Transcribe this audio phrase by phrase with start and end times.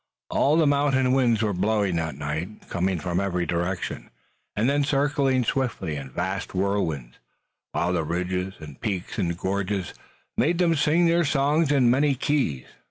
[0.31, 4.09] All the mountain winds were blowing that night, coming from every direction,
[4.55, 7.19] and then circling swiftly in vast whirlwinds,
[7.73, 9.93] while the ridges and peaks and gorges
[10.35, 12.65] made them sing their songs in many keys.